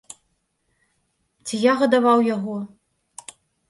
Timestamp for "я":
1.69-1.77